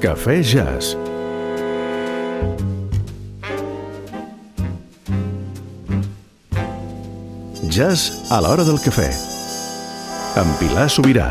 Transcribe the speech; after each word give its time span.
Cafè 0.00 0.40
Jazz. 0.40 0.94
Jazz 7.68 8.30
a 8.30 8.38
l'hora 8.40 8.64
del 8.64 8.80
cafè. 8.80 9.10
Amb 10.40 10.56
Pilar 10.56 10.88
Sobirà. 10.88 11.26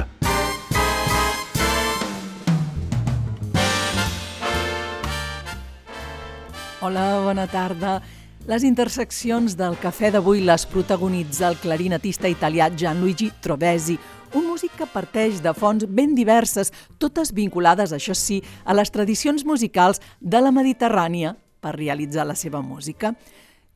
Hola, 6.86 7.08
bona 7.26 7.48
tarda. 7.50 7.98
Les 8.46 8.62
interseccions 8.70 9.58
del 9.58 9.82
cafè 9.82 10.14
d'avui 10.14 10.46
les 10.46 10.70
protagonitza 10.70 11.50
el 11.50 11.58
clarinetista 11.58 12.30
italià 12.30 12.70
Gianluigi 12.70 13.32
Trovesi, 13.42 13.98
un 14.34 14.48
músic 14.48 14.75
que 14.77 14.88
parteix 14.89 15.42
de 15.42 15.54
fonts 15.57 15.86
ben 15.88 16.15
diverses, 16.15 16.74
totes 17.01 17.33
vinculades, 17.33 17.93
això 17.93 18.15
sí, 18.18 18.42
a 18.65 18.75
les 18.78 18.92
tradicions 18.92 19.46
musicals 19.46 20.01
de 20.20 20.42
la 20.42 20.54
Mediterrània 20.56 21.36
per 21.60 21.75
realitzar 21.75 22.28
la 22.28 22.36
seva 22.36 22.61
música. 22.61 23.14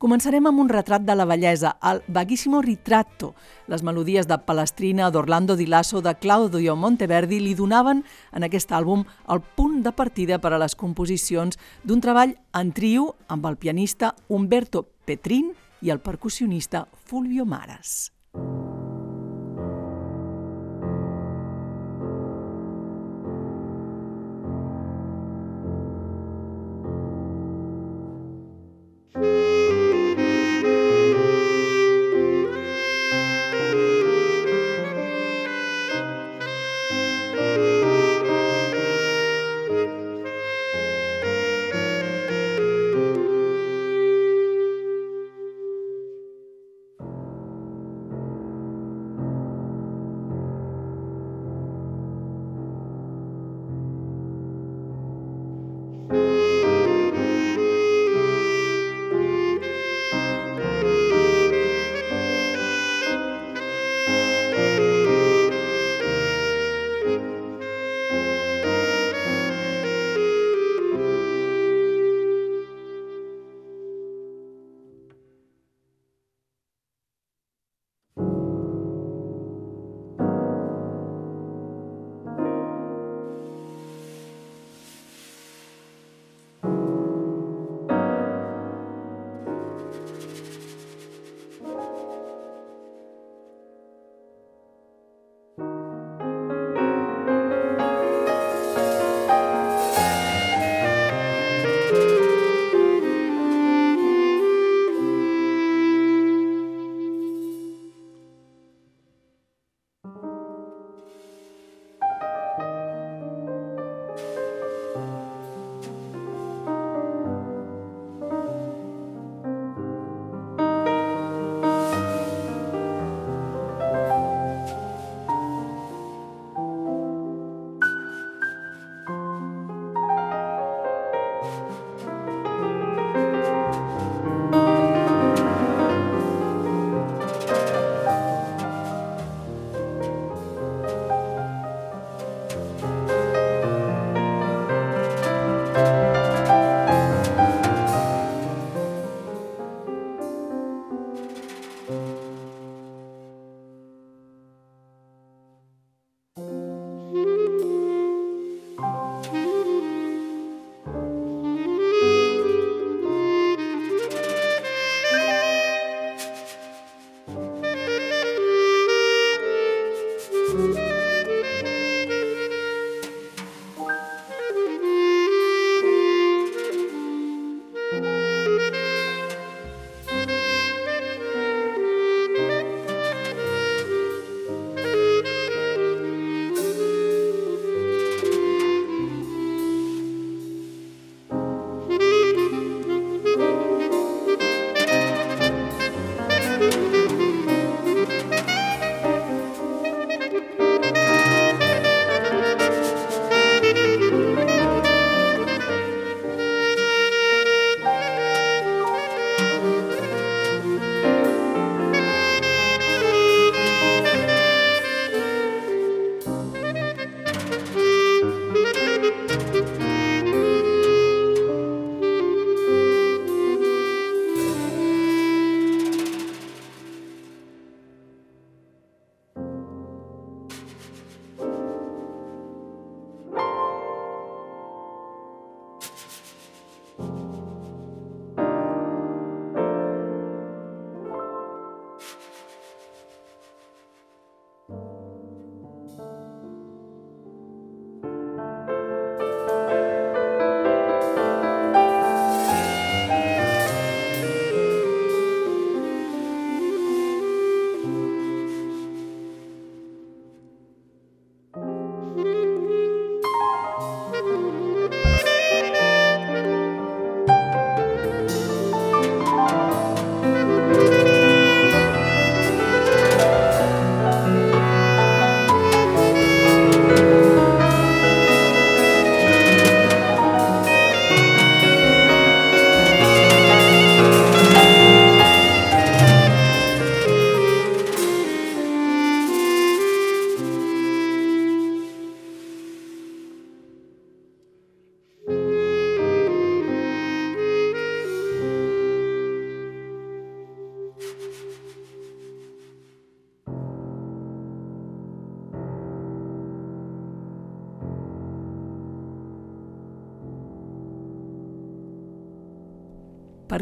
Començarem 0.04 0.44
amb 0.44 0.60
un 0.60 0.68
retrat 0.68 1.04
de 1.06 1.14
la 1.16 1.24
bellesa, 1.24 1.76
el 1.80 2.02
Vaghissimo 2.12 2.60
Ritratto. 2.60 3.32
Les 3.72 3.82
melodies 3.86 4.26
de 4.28 4.36
Palestrina, 4.36 5.10
d'Orlando 5.10 5.56
Di 5.56 5.64
Lasso, 5.66 6.02
de 6.02 6.12
Claudio 6.20 6.74
Monteverdi 6.76 7.38
li 7.40 7.54
donaven 7.54 8.02
en 8.32 8.44
aquest 8.44 8.74
àlbum 8.74 9.06
el 9.32 9.40
punt 9.56 9.80
de 9.86 9.94
partida 9.96 10.40
per 10.42 10.52
a 10.52 10.60
les 10.60 10.76
composicions 10.76 11.56
d'un 11.84 12.02
treball 12.04 12.34
en 12.52 12.74
trio 12.76 13.14
amb 13.28 13.46
el 13.46 13.56
pianista 13.56 14.14
Umberto 14.28 14.84
Petrin 15.06 15.54
i 15.80 15.94
el 15.94 16.02
percussionista 16.04 16.88
Fulvio 17.06 17.46
Maras. 17.46 18.13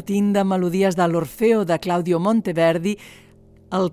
Partint 0.03 0.33
de 0.35 0.41
melodies 0.43 0.97
de 0.99 1.05
l'Orfeo 1.07 1.61
de 1.63 1.77
Claudio 1.79 2.17
Monteverdi, 2.19 2.97
el 3.71 3.85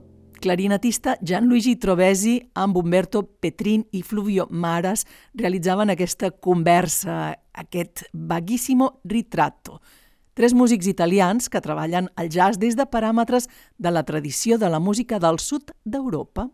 clarinetista 0.43 1.15
Gianluigi 1.23 1.77
Trovesi 1.79 2.33
amb 2.59 2.81
Umberto 2.81 3.23
Petrin 3.23 3.85
i 3.95 4.03
Fluvio 4.03 4.49
Maras 4.51 5.05
realitzaven 5.39 5.95
aquesta 5.95 6.33
conversa, 6.33 7.37
aquest 7.55 8.09
vaguíssimo 8.11 8.97
ritratto. 9.05 9.79
Tres 10.35 10.51
músics 10.51 10.91
italians 10.91 11.47
que 11.47 11.62
treballen 11.62 12.11
el 12.19 12.35
jazz 12.35 12.59
des 12.59 12.75
de 12.75 12.91
paràmetres 12.91 13.47
de 13.79 13.95
la 13.95 14.03
tradició 14.03 14.59
de 14.59 14.67
la 14.67 14.83
música 14.83 15.23
del 15.23 15.39
sud 15.39 15.71
d'Europa. 15.85 16.51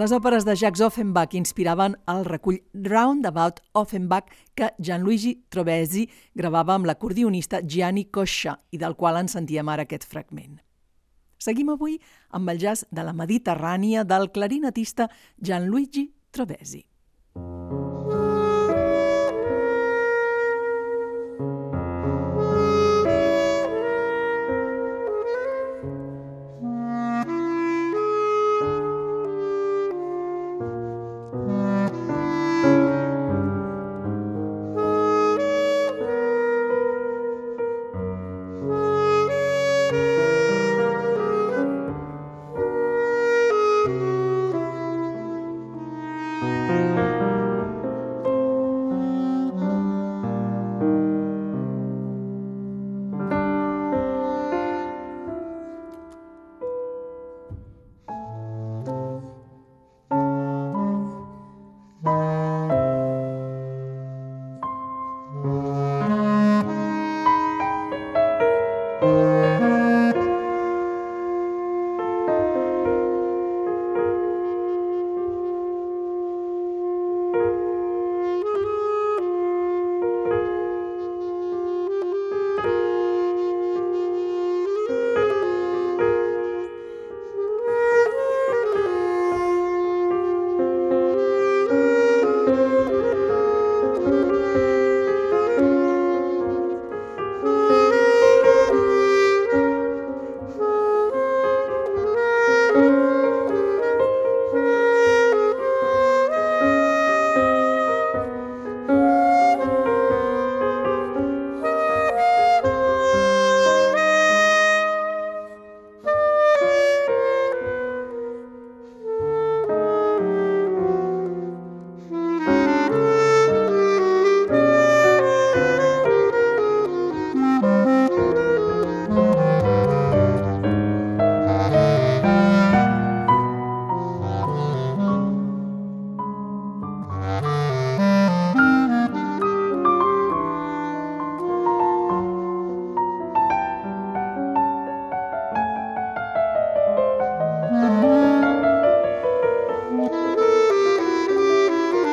Les 0.00 0.14
òperes 0.16 0.46
de 0.46 0.54
Jacques 0.56 0.80
Offenbach 0.80 1.34
inspiraven 1.36 1.92
el 2.08 2.22
recull 2.24 2.56
Roundabout 2.72 3.58
Offenbach 3.76 4.30
que 4.56 4.70
Gianluigi 4.78 5.34
Trovesi 5.52 6.06
gravava 6.32 6.72
amb 6.78 6.88
l'acordionista 6.88 7.60
Gianni 7.60 8.06
Coscia 8.08 8.54
i 8.72 8.80
del 8.80 8.96
qual 8.96 9.18
en 9.20 9.28
sentíem 9.28 9.68
ara 9.68 9.84
aquest 9.84 10.08
fragment. 10.08 10.56
Seguim 11.36 11.74
avui 11.74 11.98
amb 12.32 12.48
el 12.48 12.62
jazz 12.62 12.86
de 12.88 13.04
la 13.04 13.12
Mediterrània 13.12 14.06
del 14.08 14.30
clarinetista 14.32 15.10
Gianluigi 15.36 16.06
Trovesi. 16.32 16.80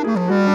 Mm-hmm. 0.07 0.37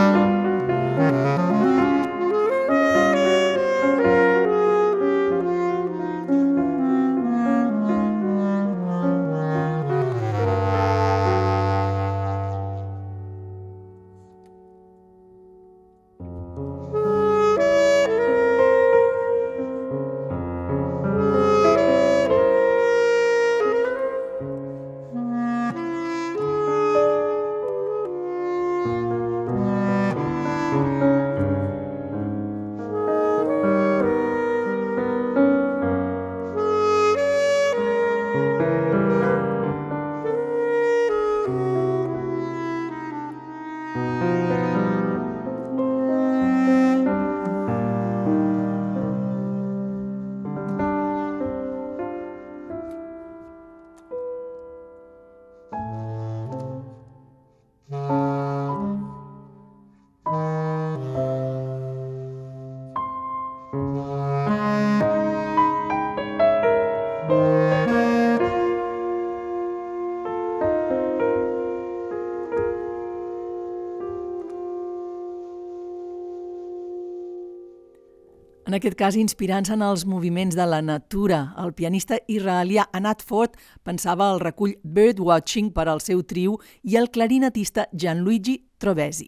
En 78.73 78.79
aquest 78.79 78.95
cas, 78.97 79.19
inspirant-se 79.21 79.75
en 79.75 79.83
els 79.85 80.07
moviments 80.09 80.55
de 80.57 80.65
la 80.65 80.79
natura, 80.81 81.43
el 81.61 81.75
pianista 81.77 82.17
israelià 82.33 82.87
Anat 82.97 83.21
Ford 83.21 83.59
pensava 83.85 84.31
el 84.33 84.39
recull 84.41 84.73
Birdwatching 84.81 85.69
per 85.77 85.85
al 85.93 86.01
seu 86.01 86.23
trio 86.25 86.55
i 86.89 86.97
el 86.97 87.11
clarinetista 87.13 87.85
Gianluigi 87.93 88.55
Trovesi. 88.81 89.27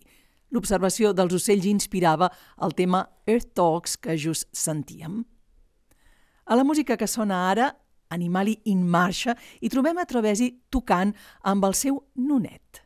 L'observació 0.48 1.12
dels 1.12 1.36
ocells 1.36 1.68
inspirava 1.68 2.30
el 2.64 2.72
tema 2.72 3.02
Earth 3.28 3.52
Talks 3.52 3.98
que 4.00 4.16
just 4.16 4.48
sentíem. 4.56 5.20
A 6.48 6.56
la 6.56 6.64
música 6.64 6.96
que 6.96 7.04
sona 7.04 7.42
ara, 7.50 7.68
Animali 8.16 8.56
in 8.72 8.80
marxa, 8.88 9.36
i 9.60 9.68
trobem 9.68 10.00
a 10.00 10.08
Trovesi 10.08 10.54
tocant 10.72 11.12
amb 11.44 11.68
el 11.68 11.76
seu 11.76 12.00
nonet. 12.16 12.84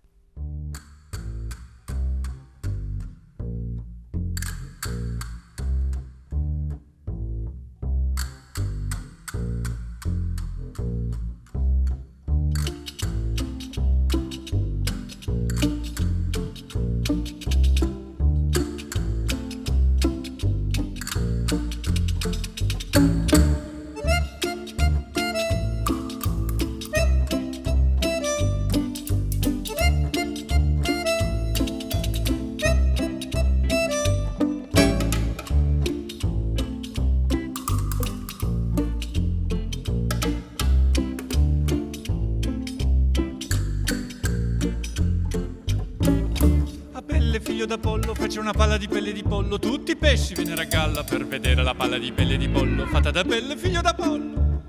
Fece 48.28 48.40
una 48.40 48.52
palla 48.52 48.76
di 48.76 48.86
pelle 48.88 49.12
di 49.12 49.22
pollo, 49.22 49.58
tutti 49.58 49.92
i 49.92 49.96
pesci 49.96 50.34
vennero 50.34 50.60
a 50.60 50.64
galla 50.64 51.02
per 51.02 51.26
vedere 51.26 51.62
la 51.62 51.74
palla 51.74 51.96
di 51.96 52.12
pelle 52.12 52.36
di 52.36 52.46
pollo, 52.46 52.84
fatta 52.84 53.10
da 53.10 53.24
pelle 53.24 53.56
figlio 53.56 53.80
d'Apollo. 53.80 54.66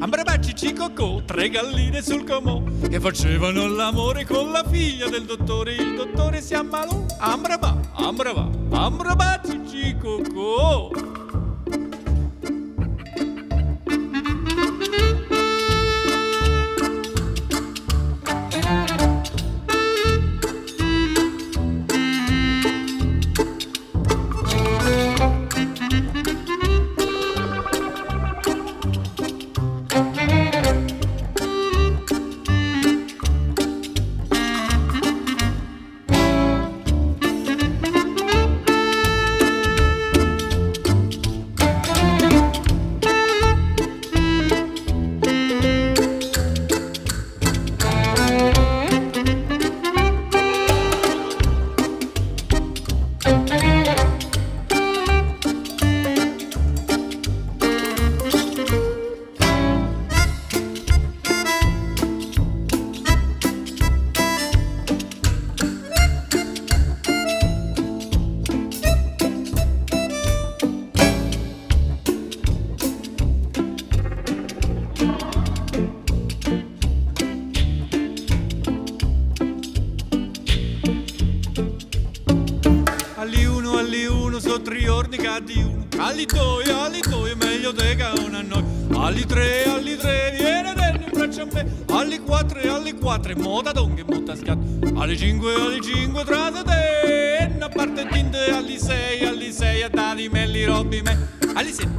Ambrabacci 0.00 0.56
cicocò, 0.56 1.22
tre 1.22 1.50
galline 1.50 2.02
sul 2.02 2.24
comò, 2.24 2.64
che 2.90 2.98
facevano 2.98 3.68
l'amore 3.68 4.24
con 4.24 4.50
la 4.50 4.64
figlia 4.68 5.08
del 5.08 5.24
dottore, 5.24 5.74
il 5.74 5.94
dottore 5.94 6.40
si 6.42 6.54
ammalò, 6.54 7.06
ambrabà, 7.20 7.78
ambrabà, 7.92 8.50
ambrabacci 8.70 9.60
cicocò. 9.68 11.13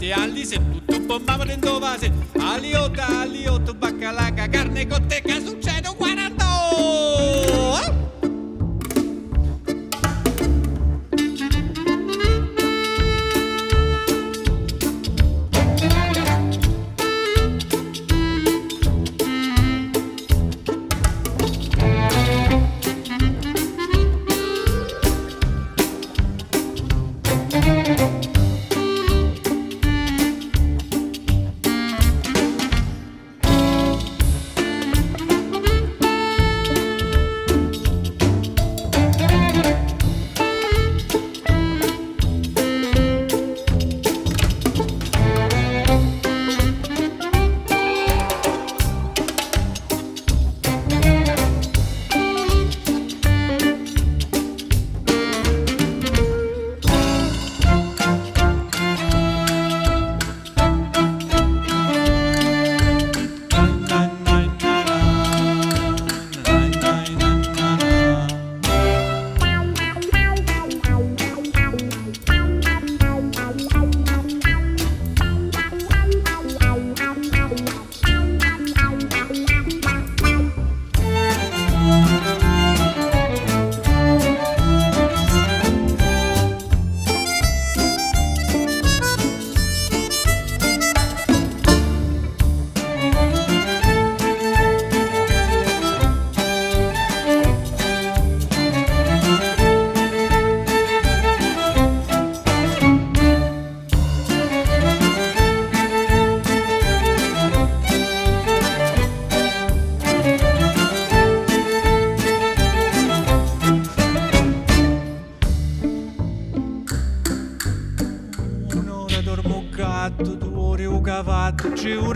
te 0.05 0.13
aldiset, 0.13 0.61
tutto 0.85 0.99
bombava 0.99 1.45
dentro 1.45 1.79
vase, 1.79 2.11
aliota, 2.37 3.21
aliota, 3.21 3.73
baccalaca, 3.73 4.47
carne 4.49 4.85
cotte, 4.85 5.21
casuccino, 5.21 5.95
guarda 5.97 6.34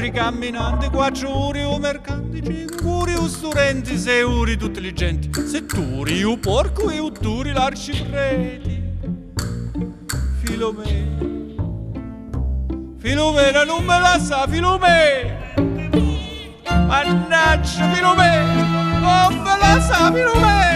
4 0.10 0.12
ore 0.12 0.12
camminanti, 0.12 0.90
4 0.90 1.30
ore 1.30 1.64
o 1.64 1.78
mercanti, 1.78 2.42
5 2.42 2.90
ore 2.90 3.16
o 3.16 3.28
studenti, 3.28 3.98
6 3.98 4.22
ore 4.24 4.58
tutte 4.58 4.80
le 4.80 4.94
gente, 4.94 5.30
7 5.46 5.98
ore 5.98 6.12
io 6.12 6.38
porco 6.38 6.90
e 6.90 7.00
8 7.00 7.32
ore 7.32 7.54
l'arcipreti. 7.54 8.78
Filomena, 10.44 11.26
Filomena 12.98 13.64
non 13.64 13.86
me 13.86 14.00
la 14.00 14.20
sa, 14.20 14.48
Filomena! 14.48 15.38
Mannaggia, 16.88 17.92
Filomena! 17.94 19.00
Non 19.00 19.42
me 19.42 19.58
la 19.58 19.80
sa! 19.80 20.12
Filomena! 20.12 20.69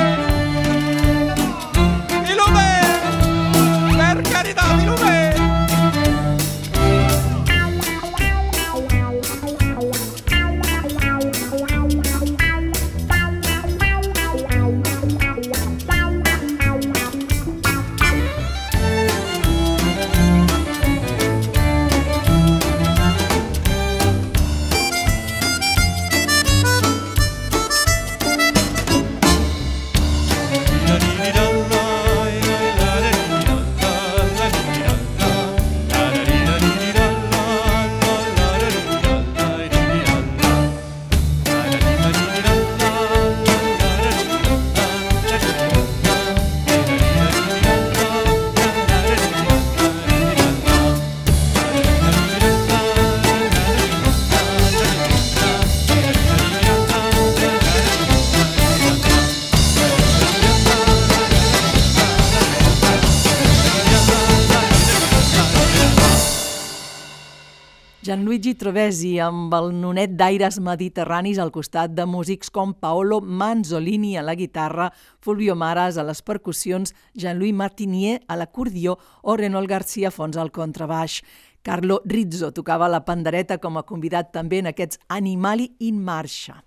Gianluigi 68.54 68.60
Trovesi 68.60 69.20
amb 69.20 69.54
el 69.54 69.72
nonet 69.74 70.14
d'aires 70.14 70.60
mediterranis 70.62 71.40
al 71.40 71.52
costat 71.52 71.94
de 71.96 72.06
músics 72.06 72.52
com 72.52 72.74
Paolo 72.74 73.20
Manzolini 73.22 74.18
a 74.18 74.22
la 74.22 74.36
guitarra, 74.36 74.92
Fulvio 75.20 75.56
Maras 75.56 75.98
a 75.98 76.04
les 76.04 76.22
percussions, 76.22 76.94
Jean-Louis 77.16 77.54
Martinier 77.54 78.22
a 78.28 78.36
l'acordió 78.36 78.98
o 79.24 79.36
Renol 79.36 79.68
García 79.68 80.12
Fons 80.12 80.38
al 80.38 80.52
contrabaix. 80.52 81.24
Carlo 81.64 82.02
Rizzo 82.06 82.52
tocava 82.52 82.88
la 82.88 83.04
pandereta 83.06 83.58
com 83.58 83.78
a 83.78 83.84
convidat 83.84 84.32
també 84.32 84.60
en 84.60 84.70
aquests 84.70 85.00
Animali 85.10 85.74
in 85.80 86.04
Marxa. 86.04 86.62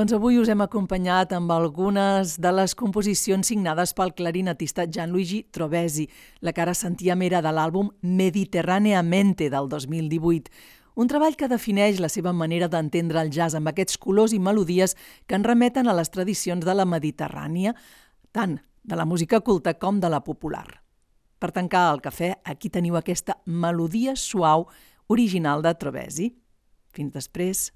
Doncs 0.00 0.14
avui 0.16 0.38
us 0.40 0.48
hem 0.48 0.62
acompanyat 0.64 1.34
amb 1.36 1.50
algunes 1.52 2.38
de 2.40 2.50
les 2.56 2.72
composicions 2.72 3.50
signades 3.50 3.90
pel 3.92 4.14
clarinetista 4.16 4.86
Gianluigi 4.88 5.42
Trovesi. 5.52 6.06
La 6.40 6.54
cara 6.56 6.72
sentíem 6.72 7.20
era 7.26 7.42
de 7.44 7.52
l'àlbum 7.52 7.90
Mediterraneamente 8.00 9.50
del 9.52 9.68
2018. 9.68 10.48
Un 10.96 11.12
treball 11.12 11.36
que 11.36 11.50
defineix 11.52 12.00
la 12.00 12.08
seva 12.08 12.32
manera 12.32 12.70
d'entendre 12.72 13.20
el 13.20 13.28
jazz 13.28 13.58
amb 13.60 13.68
aquests 13.68 14.00
colors 14.00 14.32
i 14.32 14.40
melodies 14.40 14.96
que 15.28 15.36
en 15.36 15.44
remeten 15.44 15.84
a 15.84 15.98
les 16.00 16.08
tradicions 16.08 16.64
de 16.64 16.72
la 16.72 16.88
Mediterrània, 16.88 17.76
tant 18.32 18.56
de 18.80 18.96
la 18.96 19.04
música 19.04 19.44
culta 19.44 19.76
com 19.76 20.00
de 20.00 20.08
la 20.08 20.24
popular. 20.24 20.80
Per 21.36 21.52
tancar 21.52 21.90
el 21.92 22.00
cafè, 22.00 22.38
aquí 22.40 22.72
teniu 22.72 22.96
aquesta 22.96 23.36
melodia 23.44 24.16
suau 24.16 24.70
original 25.12 25.60
de 25.60 25.76
Trovesi. 25.76 26.32
Fins 26.88 27.12
després. 27.12 27.68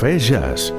Cafè 0.00 0.16
Jazz. 0.16 0.70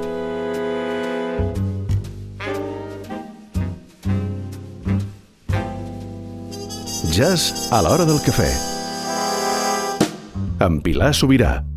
Jazz 7.12 7.70
a 7.70 7.82
l'hora 7.82 8.04
del 8.04 8.18
cafè. 8.26 8.50
Amb 10.58 10.82
Pilar 10.82 11.14
Sobirà. 11.14 11.71